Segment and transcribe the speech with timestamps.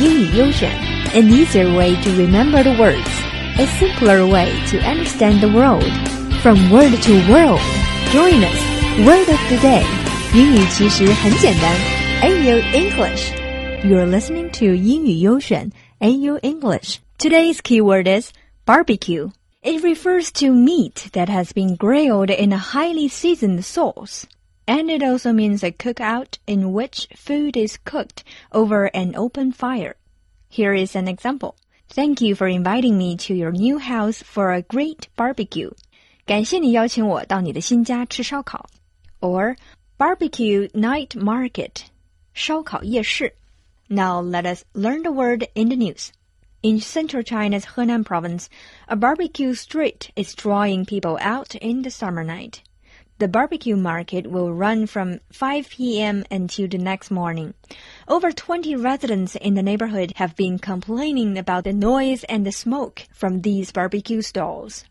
[0.00, 0.70] 英语优选，
[1.14, 3.08] an easier way to remember the words,
[3.58, 5.84] a simpler way to understand the world.
[6.42, 7.60] From word to world,
[8.12, 8.58] join us.
[9.06, 9.84] Word of the day，
[10.34, 11.74] 英语其实很简单。
[12.22, 13.32] AU English.
[13.84, 15.70] You're listening to 英语优选
[16.00, 16.96] AU English.
[17.18, 18.30] Today's keyword is
[18.64, 19.30] barbecue.
[19.62, 24.24] It refers to meat that has been grilled in a highly seasoned sauce.
[24.66, 29.96] And it also means a cookout in which food is cooked over an open fire.
[30.48, 31.56] Here is an example.
[31.88, 35.70] Thank you for inviting me to your new house for a great barbecue.
[36.24, 38.70] 感谢你邀请我到你的新家吃烧烤。
[39.20, 39.56] Or
[39.98, 41.82] barbecue night market.
[42.32, 43.34] 烧烤夜市.
[43.88, 46.12] Now let us learn the word in the news.
[46.62, 48.48] In central China's Henan province,
[48.88, 52.62] a barbecue street is drawing people out in the summer night.
[53.19, 56.23] The barbecue market will run from 5 p.m.
[56.29, 57.55] until the next morning.
[58.07, 63.07] Over 20 residents in the neighborhood have been complaining about the noise and the smoke
[63.11, 64.85] from these barbecue stalls.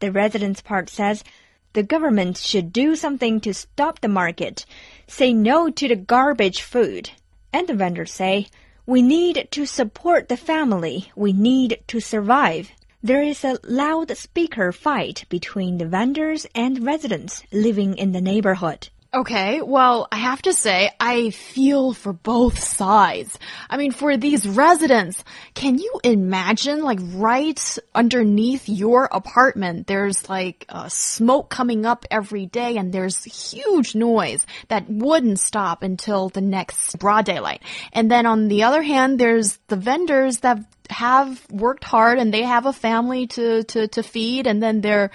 [0.00, 1.24] The residents part says
[1.72, 4.66] the government should do something to stop the market,
[5.06, 7.08] say no to the garbage food.
[7.54, 8.48] And the vendors say
[8.86, 11.10] we need to support the family.
[11.16, 12.70] We need to survive.
[13.02, 18.88] There is a loudspeaker fight between the vendors and residents living in the neighborhood.
[19.14, 23.38] Okay, well, I have to say, I feel for both sides.
[23.70, 25.22] I mean, for these residents,
[25.54, 32.46] can you imagine, like, right underneath your apartment, there's like uh, smoke coming up every
[32.46, 37.62] day and there's huge noise that wouldn't stop until the next broad daylight.
[37.92, 40.58] And then on the other hand, there's the vendors that
[40.90, 45.12] have worked hard and they have a family to, to, to feed and then they're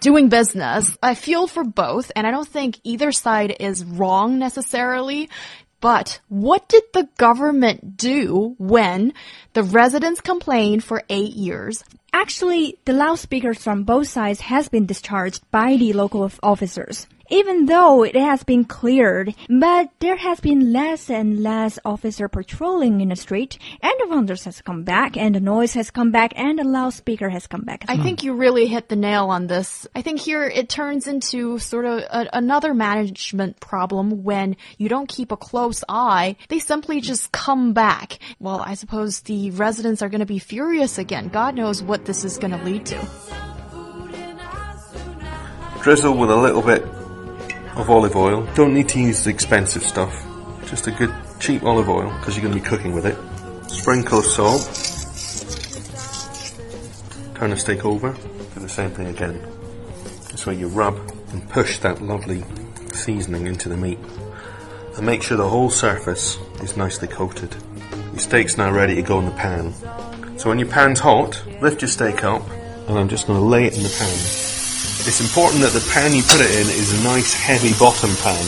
[0.00, 0.96] doing business.
[1.02, 5.28] I feel for both, and I don't think either side is wrong necessarily.
[5.80, 9.12] But what did the government do when
[9.52, 11.84] the residents complained for eight years?
[12.12, 18.02] Actually, the loudspeakers from both sides has been discharged by the local officers even though
[18.02, 23.16] it has been cleared, but there has been less and less officer patrolling in the
[23.16, 26.64] street, and the vendors has come back, and the noise has come back, and the
[26.64, 27.84] loudspeaker has come back.
[27.88, 29.86] I think you really hit the nail on this.
[29.94, 35.08] I think here it turns into sort of a, another management problem when you don't
[35.08, 36.36] keep a close eye.
[36.48, 38.18] They simply just come back.
[38.38, 41.28] Well, I suppose the residents are going to be furious again.
[41.28, 43.08] God knows what this is going to lead to.
[45.82, 46.84] Drizzle with a little bit
[47.78, 48.46] of olive oil.
[48.54, 50.12] Don't need to use the expensive stuff.
[50.66, 53.16] Just a good cheap olive oil because you're going to be cooking with it.
[53.70, 54.62] Sprinkle of salt.
[57.36, 58.12] Turn the steak over.
[58.12, 59.40] Do the same thing again.
[60.32, 60.96] This way you rub
[61.32, 62.42] and push that lovely
[62.92, 63.98] seasoning into the meat.
[64.96, 67.54] And make sure the whole surface is nicely coated.
[68.10, 69.72] Your steak's now ready to go in the pan.
[70.36, 72.42] So when your pan's hot, lift your steak up
[72.88, 74.57] and I'm just going to lay it in the pan.
[75.08, 78.44] It's important that the pan you put it in is a nice heavy bottom pan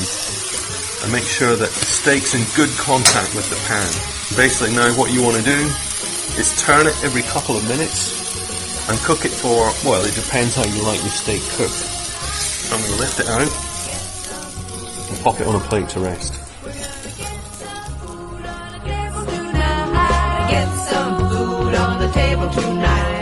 [1.00, 3.88] and make sure that the steak's in good contact with the pan.
[4.37, 5.56] Basically now what you want to do
[6.37, 8.12] is turn it every couple of minutes
[8.93, 11.81] and cook it for, well it depends how you like your steak cooked.
[12.69, 13.49] I'm going to lift it out
[15.09, 16.37] and pop it on a plate to rest.
[22.12, 23.19] table tonight.